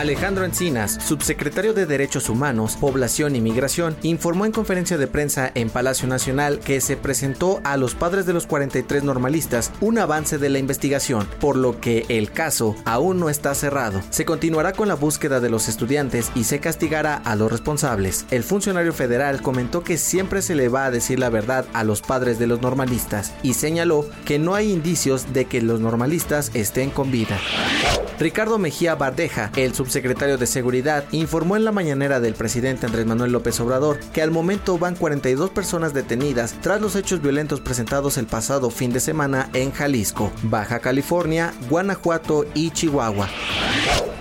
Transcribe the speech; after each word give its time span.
Alejandro 0.00 0.46
Encinas, 0.46 0.98
subsecretario 1.06 1.74
de 1.74 1.84
Derechos 1.84 2.30
Humanos, 2.30 2.78
Población 2.80 3.36
y 3.36 3.42
Migración, 3.42 3.94
informó 4.00 4.46
en 4.46 4.52
conferencia 4.52 4.96
de 4.96 5.06
prensa 5.06 5.52
en 5.54 5.68
Palacio 5.68 6.08
Nacional 6.08 6.58
que 6.60 6.80
se 6.80 6.96
presentó 6.96 7.60
a 7.64 7.76
los 7.76 7.94
padres 7.94 8.24
de 8.24 8.32
los 8.32 8.46
43 8.46 9.04
normalistas 9.04 9.70
un 9.82 9.98
avance 9.98 10.38
de 10.38 10.48
la 10.48 10.58
investigación, 10.58 11.28
por 11.38 11.54
lo 11.54 11.82
que 11.82 12.06
el 12.08 12.32
caso 12.32 12.76
aún 12.86 13.20
no 13.20 13.28
está 13.28 13.54
cerrado. 13.54 14.00
Se 14.08 14.24
continuará 14.24 14.72
con 14.72 14.88
la 14.88 14.94
búsqueda 14.94 15.38
de 15.38 15.50
los 15.50 15.68
estudiantes 15.68 16.32
y 16.34 16.44
se 16.44 16.60
castigará 16.60 17.16
a 17.16 17.36
los 17.36 17.52
responsables. 17.52 18.24
El 18.30 18.42
funcionario 18.42 18.94
federal 18.94 19.42
comentó 19.42 19.84
que 19.84 19.98
siempre 19.98 20.40
se 20.40 20.54
le 20.54 20.70
va 20.70 20.86
a 20.86 20.90
decir 20.90 21.18
la 21.18 21.28
verdad 21.28 21.66
a 21.74 21.84
los 21.84 22.00
padres 22.00 22.38
de 22.38 22.46
los 22.46 22.62
normalistas 22.62 23.34
y 23.42 23.52
señaló 23.52 24.08
que 24.24 24.38
no 24.38 24.54
hay 24.54 24.72
indicios 24.72 25.34
de 25.34 25.44
que 25.44 25.60
los 25.60 25.78
normalistas 25.78 26.50
estén 26.54 26.88
con 26.88 27.10
vida. 27.10 27.38
Ricardo 28.20 28.58
Mejía 28.58 28.94
Bardeja, 28.96 29.50
el 29.56 29.72
subsecretario 29.72 30.36
de 30.36 30.46
Seguridad, 30.46 31.04
informó 31.10 31.56
en 31.56 31.64
la 31.64 31.72
mañanera 31.72 32.20
del 32.20 32.34
presidente 32.34 32.84
Andrés 32.84 33.06
Manuel 33.06 33.32
López 33.32 33.58
Obrador 33.60 33.98
que 34.12 34.20
al 34.20 34.30
momento 34.30 34.78
van 34.78 34.94
42 34.94 35.48
personas 35.48 35.94
detenidas 35.94 36.54
tras 36.60 36.82
los 36.82 36.96
hechos 36.96 37.22
violentos 37.22 37.62
presentados 37.62 38.18
el 38.18 38.26
pasado 38.26 38.70
fin 38.70 38.92
de 38.92 39.00
semana 39.00 39.48
en 39.54 39.72
Jalisco, 39.72 40.30
Baja 40.42 40.80
California, 40.80 41.54
Guanajuato 41.70 42.44
y 42.52 42.72
Chihuahua. 42.72 43.26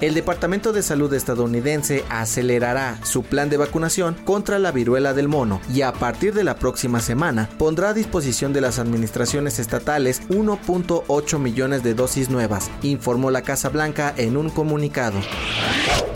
El 0.00 0.14
Departamento 0.14 0.72
de 0.72 0.82
Salud 0.82 1.12
estadounidense 1.12 2.04
acelerará 2.08 3.00
su 3.02 3.24
plan 3.24 3.50
de 3.50 3.56
vacunación 3.56 4.14
contra 4.24 4.60
la 4.60 4.70
viruela 4.70 5.12
del 5.12 5.26
mono 5.26 5.60
y 5.74 5.82
a 5.82 5.92
partir 5.92 6.34
de 6.34 6.44
la 6.44 6.54
próxima 6.54 7.00
semana 7.00 7.48
pondrá 7.58 7.88
a 7.88 7.94
disposición 7.94 8.52
de 8.52 8.60
las 8.60 8.78
administraciones 8.78 9.58
estatales 9.58 10.22
1.8 10.28 11.38
millones 11.40 11.82
de 11.82 11.94
dosis 11.94 12.30
nuevas, 12.30 12.70
informó 12.82 13.32
la 13.32 13.42
Casa 13.42 13.70
Blanca 13.70 14.14
en 14.16 14.36
un 14.36 14.50
comunicado. 14.50 15.18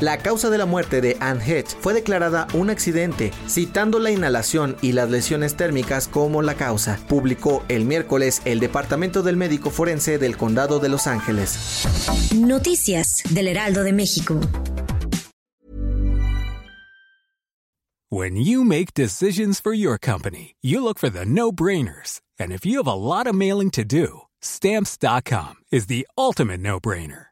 La 0.03 0.19
causa 0.19 0.50
de 0.50 0.58
la 0.58 0.67
muerte 0.67 1.00
de 1.00 1.17
Anne 1.20 1.41
Hedge 1.41 1.77
fue 1.78 1.95
declarada 1.95 2.48
un 2.55 2.70
accidente, 2.70 3.31
citando 3.47 4.00
la 4.00 4.11
inhalación 4.11 4.77
y 4.83 4.91
las 4.91 5.08
lesiones 5.08 5.56
térmicas 5.56 6.08
como 6.08 6.42
la 6.42 6.56
causa, 6.56 6.98
publicó 7.08 7.62
el 7.69 7.84
miércoles 7.84 8.42
el 8.45 8.58
Departamento 8.58 9.23
del 9.23 9.36
Médico 9.36 9.70
Forense 9.70 10.19
del 10.19 10.36
Condado 10.36 10.80
de 10.80 10.89
Los 10.89 11.06
Ángeles. 11.06 11.86
Noticias 12.34 13.23
del 13.30 13.47
Heraldo 13.47 13.84
de 13.84 13.92
México. 13.92 14.41
When 18.11 18.34
you 18.34 18.64
make 18.64 18.95
decisions 18.95 19.61
for 19.61 19.73
your 19.73 19.98
company, 20.00 20.56
you 20.61 20.83
look 20.83 20.98
for 20.98 21.11
the 21.11 21.25
no-brainers. 21.25 22.20
And 22.41 22.50
if 22.50 22.67
you 22.67 22.78
have 22.78 22.89
a 22.89 22.97
lot 22.97 23.28
of 23.28 23.36
mailing 23.36 23.70
to 23.70 23.84
do, 23.84 24.23
stamps.com 24.41 25.62
is 25.70 25.86
the 25.86 26.08
ultimate 26.19 26.58
no-brainer. 26.58 27.31